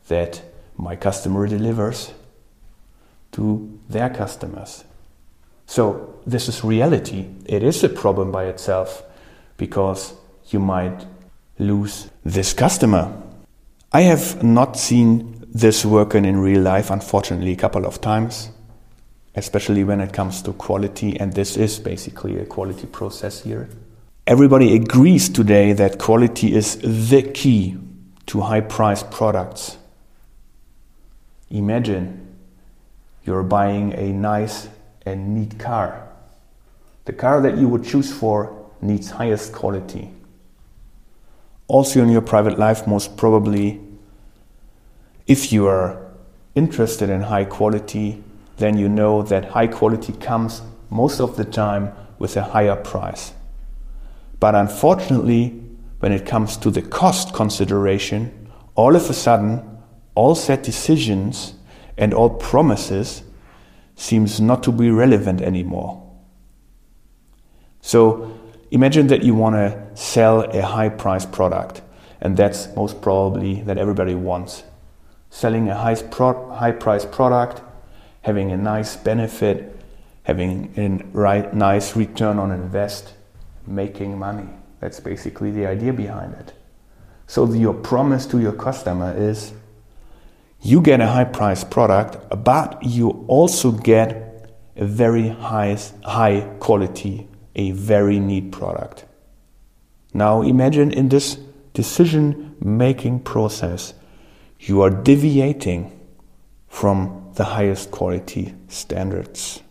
that 0.08 0.42
my 0.78 0.96
customer 0.96 1.48
delivers 1.48 2.12
to 3.32 3.80
their 3.90 4.10
customers. 4.10 4.84
So 5.66 6.20
this 6.26 6.48
is 6.48 6.64
reality. 6.64 7.28
It 7.46 7.64
is 7.64 7.84
a 7.84 7.90
problem 7.90 8.32
by 8.32 8.46
itself 8.46 9.04
because 9.58 10.14
you 10.50 10.60
might 10.60 11.06
lose 11.58 12.10
this 12.24 12.54
customer. 12.54 13.12
I 13.92 14.02
have 14.02 14.44
not 14.44 14.78
seen 14.78 15.44
this 15.54 15.86
working 15.86 16.26
in 16.26 16.40
real 16.40 16.62
life, 16.62 16.90
unfortunately, 16.90 17.54
a 17.54 17.56
couple 17.56 17.86
of 17.86 18.02
times, 18.02 18.50
especially 19.36 19.84
when 19.84 20.02
it 20.02 20.12
comes 20.12 20.42
to 20.42 20.54
quality, 20.54 21.18
and 21.18 21.34
this 21.34 21.56
is 21.56 21.80
basically 21.80 22.38
a 22.38 22.46
quality 22.46 22.88
process 22.88 23.42
here. 23.42 23.70
Everybody 24.28 24.76
agrees 24.76 25.30
today 25.30 25.72
that 25.74 26.00
quality 26.00 26.54
is 26.54 26.78
the 26.78 27.22
key 27.22 27.78
to 28.26 28.42
high 28.42 28.62
priced 28.62 29.12
products. 29.12 29.78
Imagine 31.50 32.36
you're 33.24 33.44
buying 33.44 33.94
a 33.94 34.12
nice 34.12 34.68
and 35.06 35.36
neat 35.36 35.58
car. 35.60 36.10
The 37.06 37.14
car 37.14 37.40
that 37.42 37.58
you 37.58 37.70
would 37.70 37.86
choose 37.86 38.12
for 38.12 38.72
needs 38.82 39.12
highest 39.12 39.54
quality 39.54 40.12
also 41.68 42.02
in 42.02 42.10
your 42.10 42.22
private 42.22 42.60
life, 42.60 42.88
most 42.88 43.18
probably, 43.18 43.82
if 45.28 45.52
you 45.52 45.68
are 45.68 46.02
interested 46.54 47.10
in 47.10 47.22
high 47.22 47.46
quality, 47.46 48.24
then 48.58 48.78
you 48.78 48.88
know 48.88 49.22
that 49.24 49.46
high 49.46 49.68
quality 49.68 50.14
comes 50.14 50.62
most 50.90 51.20
of 51.20 51.36
the 51.36 51.46
time 51.46 51.92
with 52.20 52.38
a 52.38 52.44
higher 52.44 52.76
price. 52.76 53.34
But 54.40 54.56
unfortunately, 54.56 55.62
when 56.00 56.12
it 56.12 56.26
comes 56.26 56.58
to 56.58 56.70
the 56.70 56.82
cost 56.82 57.34
consideration, 57.34 58.50
all 58.76 58.96
of 58.96 59.10
a 59.10 59.14
sudden, 59.14 59.80
all 60.14 60.36
set 60.36 60.64
decisions 60.64 61.56
and 61.98 62.14
all 62.14 62.30
promises 62.30 63.24
seems 63.96 64.40
not 64.40 64.64
to 64.64 64.72
be 64.72 64.90
relevant 64.90 65.42
anymore. 65.42 66.02
So 67.82 68.35
Imagine 68.76 69.08
that 69.08 69.24
you 69.24 69.34
want 69.34 69.56
to 69.56 69.82
sell 69.94 70.42
a 70.42 70.62
high 70.62 70.90
price 70.90 71.26
product, 71.26 71.82
and 72.20 72.36
that's 72.36 72.68
most 72.76 73.02
probably 73.02 73.62
that 73.62 73.78
everybody 73.78 74.16
wants. 74.16 74.64
Selling 75.30 75.70
a 75.70 75.76
high, 75.78 75.96
pro- 75.96 76.50
high 76.52 76.74
price 76.74 77.06
product, 77.06 77.62
having 78.24 78.52
a 78.52 78.58
nice 78.58 78.98
benefit, 78.98 79.80
having 80.24 80.74
a 80.76 81.18
right, 81.18 81.54
nice 81.54 81.96
return 81.96 82.38
on 82.38 82.52
invest, 82.52 83.14
making 83.66 84.20
money. 84.20 84.50
That's 84.82 85.00
basically 85.00 85.52
the 85.52 85.68
idea 85.68 85.94
behind 85.94 86.34
it. 86.34 86.52
So, 87.28 87.50
your 87.54 87.76
promise 87.76 88.26
to 88.26 88.42
your 88.42 88.52
customer 88.52 89.16
is 89.18 89.54
you 90.60 90.82
get 90.82 91.00
a 91.00 91.08
high 91.08 91.24
price 91.40 91.64
product, 91.64 92.44
but 92.44 92.84
you 92.84 93.24
also 93.30 93.72
get 93.72 94.52
a 94.76 94.84
very 94.84 95.30
high, 95.30 95.78
high 96.04 96.42
quality 96.60 97.30
a 97.56 97.72
very 97.72 98.20
neat 98.20 98.52
product. 98.52 99.06
Now 100.14 100.42
imagine 100.42 100.92
in 100.92 101.10
this 101.10 101.38
decision 101.74 102.56
making 102.62 103.22
process, 103.22 103.94
you 104.60 104.82
are 104.82 104.90
deviating 104.90 105.92
from 106.68 107.32
the 107.36 107.44
highest 107.44 107.92
quality 107.92 108.56
standards. 108.68 109.62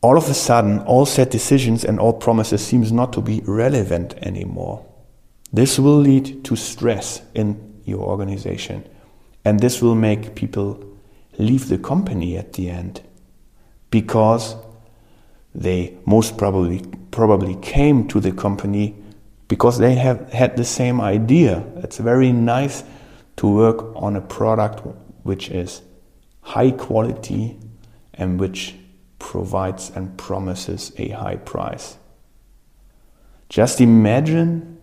All 0.00 0.16
of 0.16 0.28
a 0.28 0.34
sudden, 0.34 0.78
all 0.80 1.06
set 1.06 1.30
decisions 1.30 1.84
and 1.84 1.98
all 1.98 2.12
promises 2.12 2.64
seems 2.64 2.92
not 2.92 3.12
to 3.14 3.20
be 3.20 3.42
relevant 3.46 4.14
anymore. 4.22 4.86
This 5.52 5.78
will 5.78 5.96
lead 5.98 6.44
to 6.44 6.54
stress 6.54 7.22
in 7.34 7.80
your 7.84 8.00
organization, 8.00 8.86
and 9.44 9.58
this 9.58 9.82
will 9.82 9.94
make 9.94 10.34
people 10.34 10.84
leave 11.38 11.68
the 11.68 11.78
company 11.78 12.36
at 12.36 12.52
the 12.52 12.68
end 12.70 13.00
because 13.90 14.54
they 15.54 15.96
most 16.06 16.36
probably 16.36 16.84
probably 17.10 17.56
came 17.56 18.06
to 18.08 18.20
the 18.20 18.32
company 18.32 18.94
because 19.48 19.78
they 19.78 19.94
have 19.94 20.30
had 20.32 20.56
the 20.56 20.64
same 20.64 21.00
idea. 21.00 21.64
It's 21.76 21.98
very 21.98 22.32
nice 22.32 22.84
to 23.36 23.48
work 23.48 23.96
on 23.96 24.14
a 24.14 24.20
product 24.20 24.86
which 25.22 25.50
is 25.50 25.82
high 26.42 26.70
quality 26.70 27.58
and 28.14 28.38
which 28.38 28.74
provides 29.18 29.90
and 29.90 30.16
promises 30.18 30.92
a 30.98 31.08
high 31.08 31.36
price. 31.36 31.96
Just 33.48 33.80
imagine 33.80 34.78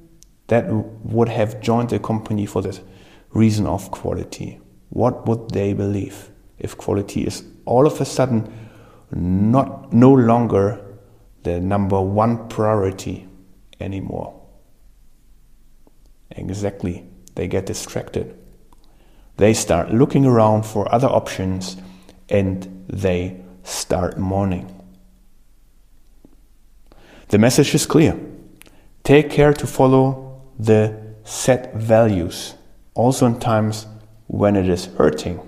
that 0.47 0.65
would 0.71 1.29
have 1.29 1.61
joined 1.61 1.89
the 1.89 1.99
company 1.99 2.45
for 2.45 2.61
the 2.61 2.79
reason 3.31 3.65
of 3.67 3.91
quality. 3.91 4.59
What 4.89 5.27
would 5.27 5.51
they 5.51 5.73
believe 5.73 6.31
if 6.57 6.77
quality 6.77 7.25
is 7.25 7.43
all 7.65 7.85
of 7.85 7.99
a 7.99 8.05
sudden 8.05 8.51
not 9.15 9.93
no 9.93 10.11
longer 10.13 10.81
the 11.43 11.59
number 11.59 12.01
one 12.01 12.47
priority 12.49 13.27
anymore. 13.79 14.41
Exactly. 16.31 17.07
They 17.35 17.47
get 17.47 17.65
distracted. 17.65 18.37
They 19.37 19.53
start 19.53 19.93
looking 19.93 20.25
around 20.25 20.65
for 20.65 20.93
other 20.93 21.07
options 21.07 21.77
and 22.29 22.85
they 22.87 23.41
start 23.63 24.17
mourning. 24.17 24.71
The 27.29 27.37
message 27.37 27.73
is 27.73 27.85
clear. 27.85 28.19
Take 29.03 29.29
care 29.29 29.53
to 29.53 29.67
follow 29.67 30.41
the 30.57 30.97
set 31.23 31.73
values, 31.75 32.55
also 32.93 33.25
in 33.25 33.39
times 33.39 33.87
when 34.27 34.55
it 34.55 34.69
is 34.69 34.85
hurting, 34.97 35.39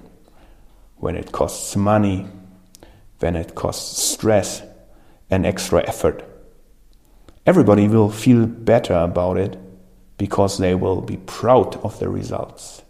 when 0.97 1.15
it 1.15 1.31
costs 1.31 1.75
money, 1.75 2.27
when 3.19 3.35
it 3.35 3.55
costs 3.55 4.01
stress 4.01 4.61
and 5.29 5.45
extra 5.45 5.87
effort. 5.87 6.23
Everybody 7.45 7.87
will 7.87 8.09
feel 8.09 8.45
better 8.45 8.93
about 8.93 9.37
it 9.37 9.57
because 10.17 10.57
they 10.57 10.75
will 10.75 11.01
be 11.01 11.17
proud 11.17 11.75
of 11.77 11.99
the 11.99 12.09
results. 12.09 12.83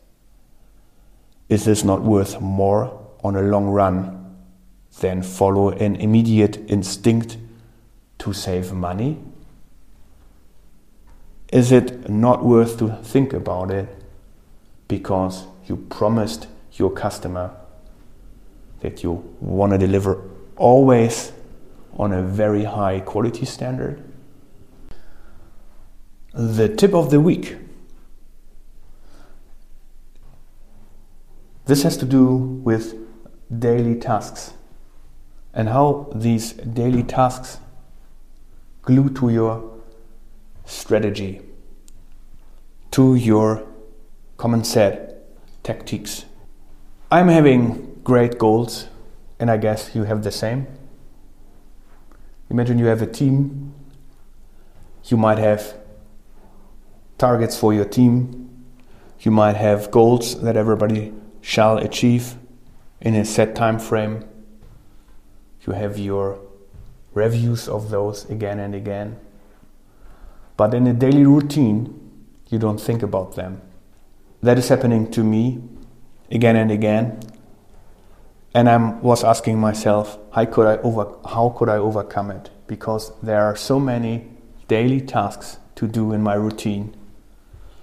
Is 1.49 1.65
this 1.65 1.83
not 1.83 2.01
worth 2.01 2.41
more 2.41 3.07
on 3.23 3.35
a 3.35 3.41
long 3.41 3.67
run 3.67 4.35
than 4.99 5.21
follow 5.21 5.69
an 5.69 5.95
immediate 5.95 6.57
instinct 6.69 7.37
to 8.19 8.33
save 8.33 8.73
money? 8.73 9.19
Is 11.51 11.71
it 11.71 12.09
not 12.09 12.43
worth 12.43 12.77
to 12.79 12.89
think 13.03 13.31
about 13.31 13.71
it 13.71 13.87
because 14.87 15.45
you 15.67 15.77
promised 15.77 16.47
your 16.73 16.89
customer 16.91 17.55
that 18.81 19.03
you 19.03 19.11
want 19.39 19.71
to 19.71 19.77
deliver 19.77 20.29
always 20.55 21.31
on 21.93 22.13
a 22.13 22.21
very 22.21 22.63
high 22.63 22.99
quality 22.99 23.45
standard. 23.45 24.03
The 26.33 26.69
tip 26.69 26.93
of 26.93 27.09
the 27.09 27.19
week. 27.19 27.57
This 31.65 31.83
has 31.83 31.97
to 31.97 32.05
do 32.05 32.35
with 32.35 32.95
daily 33.59 33.95
tasks 33.99 34.53
and 35.53 35.69
how 35.69 36.09
these 36.13 36.53
daily 36.53 37.03
tasks 37.03 37.57
glue 38.83 39.09
to 39.09 39.29
your 39.29 39.81
strategy, 40.65 41.41
to 42.91 43.15
your 43.15 43.67
common 44.37 44.63
set 44.63 45.25
tactics. 45.63 46.25
I'm 47.11 47.27
having 47.27 47.96
great 48.07 48.37
goals, 48.37 48.87
and 49.37 49.51
I 49.51 49.57
guess 49.57 49.93
you 49.93 50.05
have 50.05 50.23
the 50.23 50.31
same. 50.31 50.65
Imagine 52.49 52.79
you 52.79 52.85
have 52.85 53.01
a 53.01 53.05
team, 53.05 53.73
you 55.03 55.17
might 55.17 55.37
have 55.37 55.75
targets 57.17 57.59
for 57.59 57.73
your 57.73 57.83
team, 57.83 58.49
you 59.19 59.29
might 59.29 59.57
have 59.57 59.91
goals 59.91 60.41
that 60.41 60.55
everybody 60.55 61.11
shall 61.41 61.77
achieve 61.79 62.35
in 63.01 63.13
a 63.13 63.25
set 63.25 63.53
time 63.55 63.77
frame. 63.77 64.23
You 65.65 65.73
have 65.73 65.97
your 65.97 66.39
reviews 67.13 67.67
of 67.67 67.89
those 67.89 68.23
again 68.29 68.57
and 68.57 68.73
again. 68.73 69.19
But 70.55 70.73
in 70.73 70.87
a 70.87 70.93
daily 70.93 71.25
routine, 71.25 71.93
you 72.47 72.57
don't 72.57 72.79
think 72.79 73.03
about 73.03 73.35
them. 73.35 73.61
That 74.41 74.57
is 74.57 74.69
happening 74.69 75.11
to 75.11 75.25
me 75.25 75.61
again 76.31 76.55
and 76.55 76.71
again. 76.71 77.19
And 78.53 78.69
I 78.69 78.77
was 78.77 79.23
asking 79.23 79.59
myself, 79.59 80.17
how 80.31 80.45
could, 80.45 80.65
I 80.65 80.77
over, 80.77 81.15
how 81.29 81.49
could 81.49 81.69
I 81.69 81.77
overcome 81.77 82.31
it? 82.31 82.49
Because 82.65 83.11
there 83.21 83.43
are 83.43 83.55
so 83.55 83.79
many 83.79 84.27
daily 84.67 85.01
tasks 85.01 85.57
to 85.75 85.87
do 85.87 86.11
in 86.11 86.23
my 86.23 86.33
routine, 86.33 86.95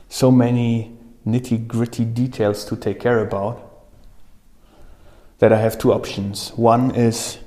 so 0.08 0.30
many 0.30 0.96
nitty 1.26 1.66
gritty 1.66 2.04
details 2.04 2.64
to 2.64 2.76
take 2.76 3.00
care 3.00 3.20
about, 3.20 3.70
that 5.38 5.52
I 5.52 5.58
have 5.58 5.78
two 5.78 5.92
options. 5.92 6.50
One 6.56 6.94
is 6.94 7.38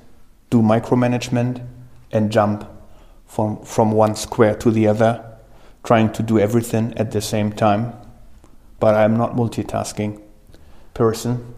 do 0.50 0.62
micromanagement 0.62 1.66
and 2.10 2.32
jump 2.32 2.68
from, 3.26 3.62
from 3.62 3.92
one 3.92 4.14
square 4.14 4.54
to 4.56 4.70
the 4.70 4.88
other, 4.88 5.24
trying 5.84 6.12
to 6.12 6.22
do 6.22 6.38
everything 6.38 6.96
at 6.96 7.10
the 7.12 7.20
same 7.20 7.52
time. 7.52 7.92
But 8.80 8.94
I'm 8.94 9.16
not 9.16 9.36
multitasking 9.36 10.22
person, 10.94 11.54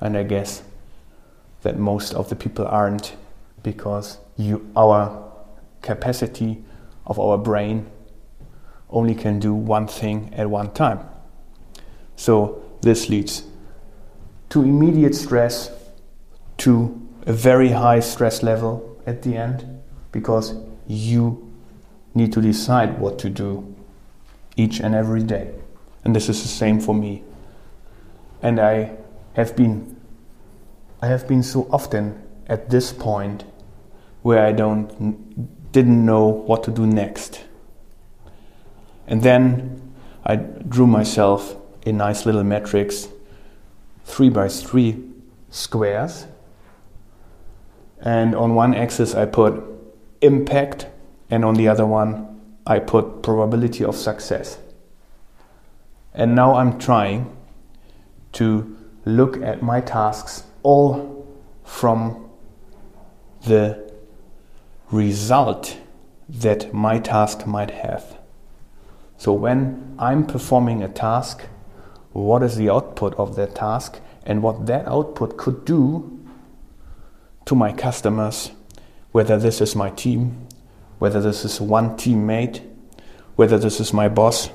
and 0.00 0.16
I 0.16 0.24
guess 0.24 0.62
that 1.66 1.76
most 1.76 2.14
of 2.14 2.28
the 2.28 2.36
people 2.36 2.64
aren't 2.64 3.16
because 3.64 4.18
you, 4.36 4.70
our 4.76 5.32
capacity 5.82 6.64
of 7.06 7.18
our 7.18 7.36
brain 7.36 7.90
only 8.88 9.16
can 9.16 9.40
do 9.40 9.52
one 9.52 9.88
thing 9.88 10.32
at 10.34 10.48
one 10.48 10.72
time. 10.72 11.00
So 12.14 12.62
this 12.82 13.08
leads 13.08 13.42
to 14.50 14.62
immediate 14.62 15.16
stress, 15.16 15.72
to 16.58 17.02
a 17.26 17.32
very 17.32 17.70
high 17.70 17.98
stress 17.98 18.44
level 18.44 19.02
at 19.04 19.22
the 19.22 19.36
end, 19.36 19.82
because 20.12 20.54
you 20.86 21.52
need 22.14 22.32
to 22.32 22.40
decide 22.40 23.00
what 23.00 23.18
to 23.18 23.28
do 23.28 23.74
each 24.56 24.78
and 24.78 24.94
every 24.94 25.24
day. 25.24 25.52
And 26.04 26.14
this 26.14 26.28
is 26.28 26.42
the 26.42 26.48
same 26.48 26.78
for 26.78 26.94
me. 26.94 27.24
And 28.40 28.60
I 28.60 28.92
have 29.34 29.56
been 29.56 29.95
I 31.02 31.08
have 31.08 31.28
been 31.28 31.42
so 31.42 31.68
often 31.70 32.22
at 32.46 32.70
this 32.70 32.92
point 32.92 33.44
where 34.22 34.44
I 34.46 34.52
don't 34.52 35.72
didn't 35.72 36.06
know 36.06 36.26
what 36.26 36.62
to 36.64 36.70
do 36.70 36.86
next. 36.86 37.44
And 39.06 39.22
then 39.22 39.92
I 40.24 40.36
drew 40.36 40.86
myself 40.86 41.54
a 41.84 41.92
nice 41.92 42.24
little 42.24 42.44
matrix, 42.44 43.08
three 44.04 44.30
by 44.30 44.48
three 44.48 45.04
squares. 45.50 46.26
And 48.00 48.34
on 48.34 48.54
one 48.54 48.74
axis 48.74 49.14
I 49.14 49.26
put 49.26 49.62
impact, 50.22 50.86
and 51.28 51.44
on 51.44 51.54
the 51.54 51.68
other 51.68 51.84
one 51.84 52.40
I 52.66 52.78
put 52.78 53.22
probability 53.22 53.84
of 53.84 53.96
success. 53.96 54.58
And 56.14 56.34
now 56.34 56.54
I'm 56.54 56.78
trying 56.78 57.36
to 58.32 58.76
look 59.04 59.36
at 59.42 59.62
my 59.62 59.80
tasks 59.82 60.44
all 60.66 61.24
from 61.62 62.28
the 63.46 63.88
result 64.90 65.78
that 66.28 66.74
my 66.74 66.98
task 66.98 67.46
might 67.46 67.70
have. 67.70 68.18
So 69.16 69.32
when 69.32 69.94
I'm 69.96 70.26
performing 70.26 70.82
a 70.82 70.88
task, 70.88 71.42
what 72.10 72.42
is 72.42 72.56
the 72.56 72.68
output 72.68 73.14
of 73.14 73.36
that 73.36 73.54
task 73.54 74.00
and 74.24 74.42
what 74.42 74.66
that 74.66 74.88
output 74.88 75.36
could 75.36 75.64
do 75.64 76.18
to 77.44 77.54
my 77.54 77.72
customers, 77.72 78.50
whether 79.12 79.38
this 79.38 79.60
is 79.60 79.76
my 79.76 79.90
team, 79.90 80.48
whether 80.98 81.20
this 81.20 81.44
is 81.44 81.60
one 81.60 81.90
teammate, 81.90 82.60
whether 83.36 83.56
this 83.56 83.78
is 83.78 83.92
my 83.92 84.08
boss, 84.08 84.50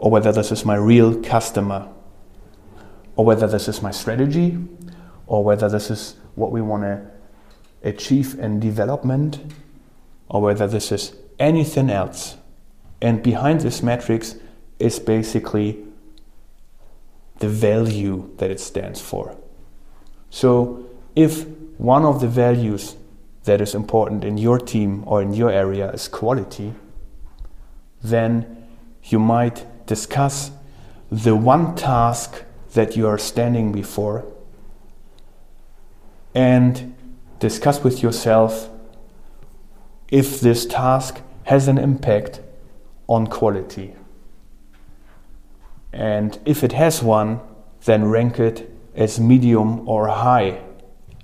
or 0.00 0.10
whether 0.10 0.32
this 0.32 0.50
is 0.50 0.64
my 0.64 0.74
real 0.74 1.22
customer, 1.22 1.88
or 3.14 3.24
whether 3.24 3.46
this 3.46 3.68
is 3.68 3.80
my 3.82 3.92
strategy, 3.92 4.58
or 5.26 5.44
whether 5.44 5.68
this 5.68 5.90
is 5.90 6.16
what 6.34 6.50
we 6.52 6.60
want 6.60 6.82
to 6.82 7.00
achieve 7.82 8.38
in 8.38 8.60
development, 8.60 9.40
or 10.28 10.40
whether 10.40 10.66
this 10.66 10.90
is 10.90 11.14
anything 11.38 11.90
else. 11.90 12.36
And 13.00 13.22
behind 13.22 13.60
this 13.60 13.82
matrix 13.82 14.36
is 14.78 14.98
basically 14.98 15.84
the 17.38 17.48
value 17.48 18.30
that 18.38 18.50
it 18.50 18.60
stands 18.60 19.00
for. 19.00 19.36
So 20.30 20.86
if 21.14 21.46
one 21.78 22.04
of 22.04 22.20
the 22.20 22.28
values 22.28 22.96
that 23.44 23.60
is 23.60 23.74
important 23.74 24.24
in 24.24 24.38
your 24.38 24.58
team 24.58 25.04
or 25.06 25.20
in 25.20 25.34
your 25.34 25.50
area 25.50 25.90
is 25.90 26.08
quality, 26.08 26.72
then 28.02 28.66
you 29.04 29.18
might 29.18 29.66
discuss 29.86 30.50
the 31.10 31.36
one 31.36 31.74
task 31.74 32.42
that 32.72 32.96
you 32.96 33.06
are 33.06 33.18
standing 33.18 33.70
before 33.70 34.24
and 36.34 36.94
discuss 37.38 37.82
with 37.84 38.02
yourself 38.02 38.68
if 40.08 40.40
this 40.40 40.66
task 40.66 41.20
has 41.44 41.68
an 41.68 41.78
impact 41.78 42.40
on 43.06 43.26
quality. 43.26 43.94
And 45.92 46.38
if 46.44 46.64
it 46.64 46.72
has 46.72 47.02
one, 47.02 47.40
then 47.84 48.06
rank 48.06 48.40
it 48.40 48.70
as 48.94 49.20
medium 49.20 49.88
or 49.88 50.08
high 50.08 50.62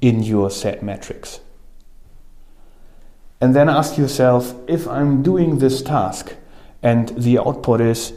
in 0.00 0.22
your 0.22 0.50
set 0.50 0.82
metrics. 0.82 1.40
And 3.40 3.56
then 3.56 3.68
ask 3.68 3.96
yourself 3.96 4.54
if 4.68 4.86
I'm 4.86 5.22
doing 5.22 5.58
this 5.58 5.82
task 5.82 6.34
and 6.82 7.08
the 7.10 7.38
output 7.38 7.80
is 7.80 8.12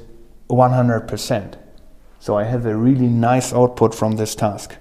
100%, 0.49 1.56
so 2.19 2.38
I 2.38 2.43
have 2.43 2.65
a 2.65 2.75
really 2.75 3.08
nice 3.08 3.53
output 3.53 3.95
from 3.95 4.17
this 4.17 4.36
task, 4.36 4.75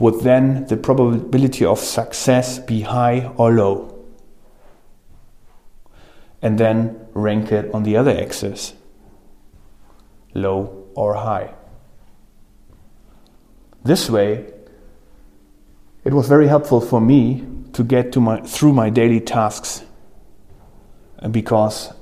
would 0.00 0.20
then 0.22 0.66
the 0.66 0.76
probability 0.76 1.64
of 1.64 1.78
success 1.78 2.58
be 2.58 2.80
high 2.80 3.30
or 3.36 3.52
low? 3.52 4.04
And 6.42 6.58
then 6.58 7.06
rank 7.12 7.52
it 7.52 7.72
on 7.74 7.82
the 7.82 7.96
other 7.96 8.10
axis 8.10 8.72
low 10.34 10.86
or 10.94 11.14
high. 11.14 11.52
This 13.84 14.08
way, 14.08 14.52
it 16.04 16.14
was 16.14 16.28
very 16.28 16.48
helpful 16.48 16.80
for 16.80 17.00
me 17.00 17.46
to 17.72 17.84
get 17.84 18.12
to 18.12 18.20
my, 18.20 18.40
through 18.40 18.72
my 18.72 18.90
daily 18.90 19.20
tasks 19.20 19.84
uh, 21.18 21.28
because 21.28 21.92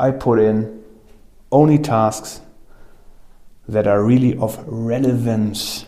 I 0.00 0.10
put 0.10 0.40
in 0.40 0.82
only 1.50 1.78
tasks 1.78 2.40
that 3.68 3.86
are 3.86 4.02
really 4.02 4.36
of 4.38 4.62
relevance 4.66 5.84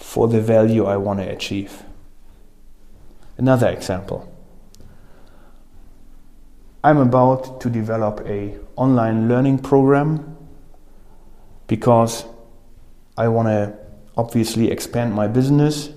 for 0.00 0.26
the 0.26 0.40
value 0.40 0.86
I 0.86 0.96
want 0.96 1.20
to 1.20 1.28
achieve. 1.28 1.84
Another 3.36 3.68
example. 3.68 4.26
I'm 6.82 6.96
about 6.96 7.60
to 7.60 7.70
develop 7.70 8.20
a 8.26 8.58
online 8.76 9.28
learning 9.28 9.58
program 9.58 10.36
because 11.66 12.24
I 13.16 13.28
want 13.28 13.48
to 13.48 13.76
obviously 14.16 14.70
expand 14.70 15.14
my 15.14 15.28
business 15.28 15.90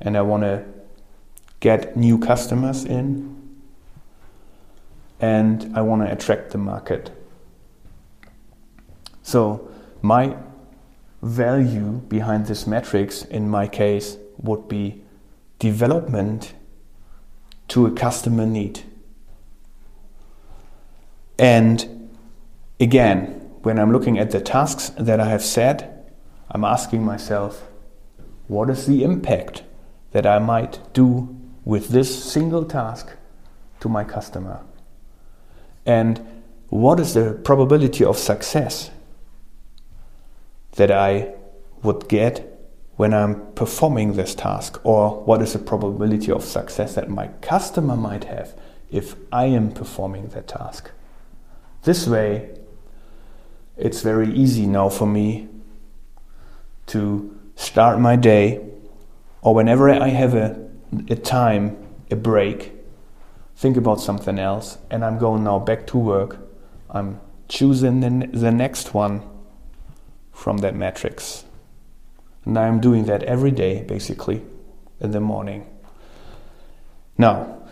and 0.00 0.16
I 0.16 0.22
want 0.22 0.42
to 0.42 0.64
get 1.60 1.96
new 1.96 2.18
customers 2.18 2.84
in 2.84 3.32
and 5.20 5.72
I 5.74 5.80
want 5.80 6.02
to 6.02 6.12
attract 6.12 6.50
the 6.50 6.58
market. 6.58 7.10
So, 9.22 9.70
my 10.02 10.36
value 11.22 12.02
behind 12.08 12.46
this 12.46 12.66
matrix 12.66 13.22
in 13.24 13.48
my 13.48 13.68
case 13.68 14.16
would 14.38 14.68
be 14.68 15.02
development 15.58 16.54
to 17.68 17.86
a 17.86 17.90
customer 17.92 18.44
need. 18.44 18.82
And 21.38 22.10
again, 22.80 23.50
when 23.62 23.78
I'm 23.78 23.92
looking 23.92 24.18
at 24.18 24.32
the 24.32 24.40
tasks 24.40 24.90
that 24.98 25.20
I 25.20 25.28
have 25.28 25.42
set, 25.42 26.12
I'm 26.50 26.64
asking 26.64 27.04
myself, 27.04 27.68
what 28.48 28.68
is 28.68 28.86
the 28.86 29.04
impact 29.04 29.62
that 30.10 30.26
I 30.26 30.38
might 30.40 30.80
do 30.92 31.34
with 31.64 31.88
this 31.88 32.22
single 32.24 32.64
task 32.64 33.10
to 33.80 33.88
my 33.88 34.02
customer? 34.02 34.60
And 35.86 36.42
what 36.68 36.98
is 36.98 37.14
the 37.14 37.40
probability 37.44 38.04
of 38.04 38.18
success 38.18 38.90
that 40.76 40.90
I 40.90 41.34
would 41.82 42.08
get 42.08 42.48
when 42.96 43.12
I'm 43.14 43.52
performing 43.52 44.14
this 44.14 44.34
task? 44.34 44.80
Or 44.84 45.22
what 45.24 45.42
is 45.42 45.52
the 45.52 45.58
probability 45.58 46.30
of 46.30 46.44
success 46.44 46.94
that 46.94 47.08
my 47.08 47.28
customer 47.40 47.96
might 47.96 48.24
have 48.24 48.54
if 48.90 49.16
I 49.32 49.46
am 49.46 49.72
performing 49.72 50.28
that 50.28 50.48
task? 50.48 50.90
This 51.82 52.06
way, 52.06 52.50
it's 53.76 54.02
very 54.02 54.32
easy 54.32 54.66
now 54.66 54.88
for 54.88 55.06
me 55.06 55.48
to 56.86 57.38
start 57.56 57.98
my 57.98 58.16
day 58.16 58.60
or 59.40 59.54
whenever 59.54 59.90
I 59.90 60.08
have 60.08 60.34
a, 60.34 60.68
a 61.10 61.16
time, 61.16 61.76
a 62.10 62.16
break, 62.16 62.72
think 63.56 63.76
about 63.76 64.00
something 64.00 64.38
else, 64.38 64.78
and 64.90 65.04
I'm 65.04 65.18
going 65.18 65.42
now 65.44 65.58
back 65.58 65.86
to 65.88 65.98
work. 65.98 66.38
I'm 66.90 67.20
choosing 67.48 68.00
the, 68.00 68.26
the 68.28 68.52
next 68.52 68.94
one 68.94 69.28
from 70.32 70.58
that 70.58 70.74
matrix. 70.74 71.44
And 72.44 72.58
I'm 72.58 72.80
doing 72.80 73.04
that 73.04 73.22
every 73.22 73.50
day, 73.50 73.82
basically, 73.82 74.42
in 75.00 75.12
the 75.12 75.20
morning. 75.20 75.66
Now, 77.16 77.62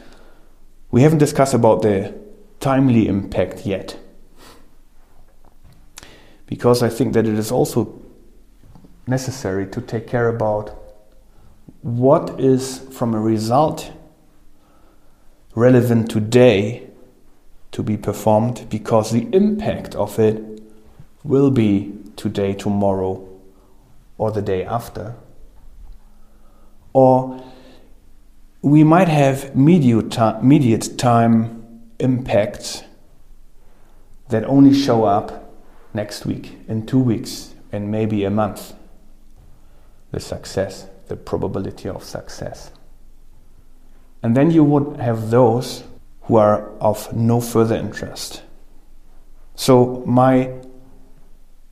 we 0.91 1.03
haven't 1.03 1.19
discussed 1.19 1.55
about 1.55 1.83
the 1.83 2.15
timely 2.61 3.09
impact 3.09 3.67
yet. 3.67 3.99
Because 6.47 6.83
I 6.83 6.89
think 6.89 7.15
that 7.15 7.27
it 7.27 7.39
is 7.39 7.51
also 7.51 8.01
necessary 9.07 9.67
to 9.69 9.81
take 9.81 10.07
care 10.07 10.29
about 10.29 10.77
what 11.83 12.39
is 12.41 12.81
from 12.91 13.15
a 13.15 13.21
result 13.21 13.93
relevant 15.55 16.11
today 16.11 16.87
to 17.73 17.83
be 17.83 17.97
performed 17.97 18.67
because 18.69 19.11
the 19.11 19.29
impact 19.33 19.95
of 19.95 20.19
it 20.19 20.63
will 21.25 21.51
be 21.51 21.93
today, 22.21 22.53
tomorrow, 22.53 23.27
or 24.19 24.31
the 24.31 24.43
day 24.43 24.63
after. 24.63 25.17
Or 26.93 27.43
we 28.61 28.85
might 28.85 29.09
have 29.09 29.53
immediate 29.55 30.11
time 30.99 31.81
impacts 31.99 32.83
that 34.29 34.45
only 34.45 34.75
show 34.75 35.05
up 35.05 35.51
next 35.95 36.27
week, 36.27 36.59
in 36.69 36.85
two 36.85 36.99
weeks, 36.99 37.55
and 37.73 37.91
maybe 37.91 38.25
a 38.25 38.31
month. 38.31 38.75
The 40.11 40.21
success, 40.21 40.87
the 41.09 41.17
probability 41.17 41.89
of 41.89 42.05
success. 42.05 42.71
And 44.23 44.37
then 44.37 44.51
you 44.51 44.63
would 44.63 45.01
have 45.01 45.31
those 45.31 45.85
who 46.25 46.37
are 46.37 46.69
of 46.81 47.11
no 47.17 47.41
further 47.41 47.77
interest. 47.77 48.43
So 49.55 50.03
my 50.07 50.60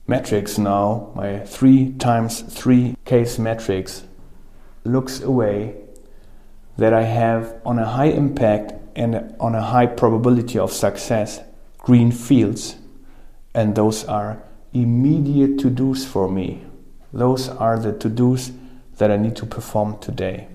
matrix 0.09 0.57
now, 0.57 1.11
my 1.13 1.37
three 1.45 1.91
times 1.93 2.41
three 2.41 2.97
case 3.05 3.37
matrix, 3.37 4.05
looks 4.83 5.21
away 5.21 5.75
that 6.77 6.93
I 6.93 7.03
have 7.03 7.61
on 7.63 7.77
a 7.77 7.85
high 7.85 8.11
impact 8.23 8.73
and 8.95 9.35
on 9.39 9.53
a 9.53 9.61
high 9.61 9.85
probability 9.85 10.57
of 10.57 10.73
success 10.73 11.41
green 11.77 12.11
fields, 12.11 12.75
and 13.53 13.75
those 13.75 14.03
are 14.05 14.41
immediate 14.73 15.59
to 15.59 15.69
dos 15.69 16.05
for 16.05 16.27
me. 16.27 16.65
Those 17.13 17.47
are 17.47 17.77
the 17.77 17.93
to 17.99 18.09
dos 18.09 18.51
that 18.97 19.11
I 19.11 19.17
need 19.17 19.35
to 19.35 19.45
perform 19.45 19.99
today. 19.99 20.47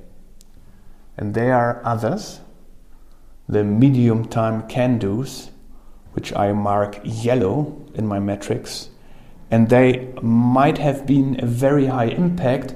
And 1.17 1.33
there 1.33 1.55
are 1.55 1.81
others, 1.85 2.41
the 3.49 3.63
medium 3.63 4.27
time 4.27 4.67
can 4.67 4.99
dos, 4.99 5.53
which 6.13 6.35
I 6.35 6.53
mark 6.53 6.99
yellow 7.05 7.81
in 7.95 8.07
my 8.07 8.19
metrics 8.19 8.91
and 9.51 9.69
they 9.69 10.13
might 10.23 10.79
have 10.79 11.07
been 11.07 11.39
a 11.43 11.47
very 11.47 11.87
high 11.87 12.07
impact, 12.07 12.75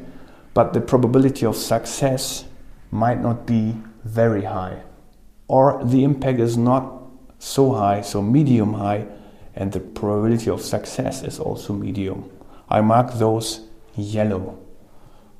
but 0.55 0.73
the 0.73 0.81
probability 0.81 1.47
of 1.47 1.57
success 1.57 2.45
might 2.91 3.21
not 3.21 3.47
be 3.47 3.77
very 4.05 4.45
high. 4.45 4.83
Or 5.47 5.83
the 5.85 6.05
impact 6.05 6.41
is 6.41 6.57
not 6.57 7.03
so 7.39 7.73
high, 7.73 8.03
so 8.03 8.23
medium 8.23 8.75
high, 8.75 9.07
and 9.55 9.73
the 9.73 9.81
probability 9.81 10.51
of 10.51 10.61
success 10.61 11.23
is 11.23 11.39
also 11.39 11.73
medium. 11.73 12.31
I 12.69 12.81
mark 12.81 13.15
those 13.15 13.67
yellow. 13.97 14.59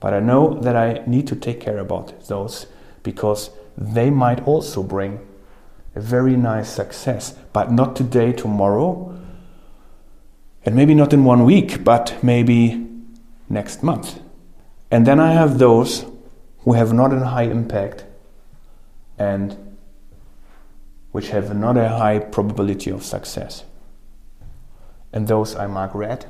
But 0.01 0.15
I 0.15 0.21
know 0.21 0.55
that 0.61 0.77
I 0.77 1.03
need 1.07 1.27
to 1.29 1.37
take 1.37 1.61
care 1.61 1.79
about 1.79 2.27
those 2.27 2.67
because 3.03 3.51
they 3.77 4.11
might 4.11 4.47
also 4.47 4.83
bring 4.83 5.21
a 5.95 6.01
very 6.01 6.37
nice 6.37 6.71
success, 6.71 7.35
but 7.53 7.73
not 7.73 7.97
today, 7.97 8.33
tomorrow, 8.33 9.18
and 10.69 10.77
maybe 10.77 10.95
not 10.95 11.15
in 11.15 11.25
one 11.25 11.47
week, 11.47 11.83
but 11.83 12.23
maybe 12.23 12.87
next 13.49 13.83
month. 13.83 14.21
And 14.91 15.07
then 15.07 15.19
I 15.19 15.33
have 15.33 15.59
those 15.59 16.05
who 16.59 16.75
have 16.75 16.93
not 16.93 17.11
a 17.11 17.25
high 17.25 17.45
impact 17.45 18.05
and 19.19 19.57
which 21.11 21.31
have 21.31 21.57
not 21.57 21.79
a 21.79 21.89
high 21.89 22.19
probability 22.19 22.91
of 22.91 23.03
success. 23.03 23.65
And 25.11 25.27
those 25.27 25.57
I 25.57 25.67
mark 25.69 25.95
red, 25.95 26.27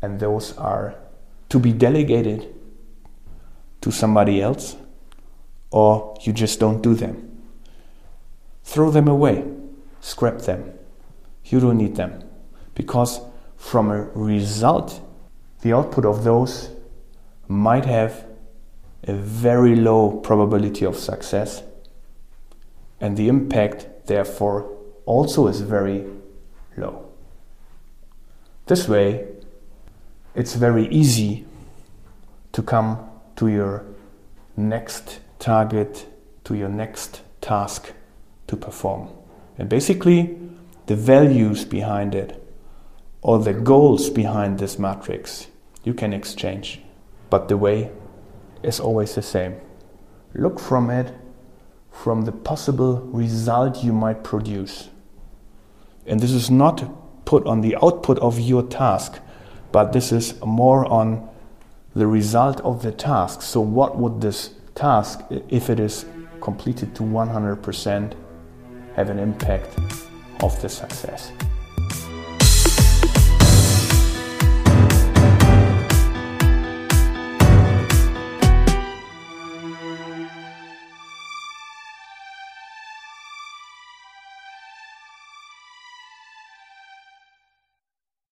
and 0.00 0.20
those 0.20 0.56
are 0.56 0.94
to 1.50 1.58
be 1.58 1.74
delegated 1.74 2.54
to 3.82 3.90
somebody 3.90 4.40
else, 4.40 4.74
or 5.70 6.16
you 6.22 6.32
just 6.32 6.58
don't 6.60 6.80
do 6.80 6.94
them. 6.94 7.42
Throw 8.64 8.90
them 8.90 9.06
away, 9.06 9.44
scrap 10.00 10.38
them. 10.38 10.72
You 11.44 11.60
don't 11.60 11.76
need 11.76 11.96
them 11.96 12.24
because 12.78 13.20
from 13.56 13.90
a 13.90 14.02
result, 14.14 15.02
the 15.62 15.74
output 15.74 16.06
of 16.06 16.22
those 16.24 16.70
might 17.48 17.84
have 17.84 18.24
a 19.02 19.12
very 19.12 19.74
low 19.74 20.12
probability 20.18 20.86
of 20.86 20.96
success, 20.96 21.62
and 23.00 23.16
the 23.16 23.28
impact, 23.28 24.06
therefore, 24.06 24.70
also 25.06 25.48
is 25.48 25.60
very 25.60 26.06
low. 26.76 27.04
This 28.66 28.88
way, 28.88 29.26
it's 30.36 30.54
very 30.54 30.86
easy 30.88 31.46
to 32.52 32.62
come 32.62 32.98
to 33.36 33.48
your 33.48 33.84
next 34.56 35.18
target, 35.40 36.06
to 36.44 36.54
your 36.54 36.68
next 36.68 37.22
task 37.40 37.92
to 38.46 38.56
perform. 38.56 39.08
And 39.58 39.68
basically, 39.68 40.38
the 40.86 40.96
values 40.96 41.64
behind 41.64 42.14
it 42.14 42.44
or 43.28 43.38
the 43.38 43.52
goals 43.52 44.08
behind 44.08 44.58
this 44.58 44.78
matrix 44.78 45.48
you 45.84 45.92
can 45.92 46.14
exchange, 46.14 46.80
but 47.28 47.48
the 47.48 47.58
way 47.58 47.90
is 48.62 48.80
always 48.80 49.14
the 49.16 49.20
same. 49.20 49.54
Look 50.32 50.58
from 50.58 50.88
it 50.88 51.14
from 51.92 52.22
the 52.22 52.32
possible 52.32 53.02
result 53.12 53.84
you 53.84 53.92
might 53.92 54.24
produce. 54.24 54.88
And 56.06 56.20
this 56.20 56.30
is 56.30 56.50
not 56.50 57.26
put 57.26 57.46
on 57.46 57.60
the 57.60 57.76
output 57.82 58.18
of 58.20 58.40
your 58.40 58.62
task, 58.62 59.20
but 59.72 59.92
this 59.92 60.10
is 60.10 60.40
more 60.42 60.86
on 60.86 61.28
the 61.94 62.06
result 62.06 62.62
of 62.62 62.80
the 62.80 62.92
task. 62.92 63.42
So, 63.42 63.60
what 63.60 63.98
would 63.98 64.22
this 64.22 64.54
task, 64.74 65.20
if 65.50 65.68
it 65.68 65.78
is 65.80 66.06
completed 66.40 66.94
to 66.94 67.02
100%, 67.02 68.14
have 68.96 69.10
an 69.10 69.18
impact 69.18 69.78
of 70.42 70.58
the 70.62 70.70
success? 70.70 71.30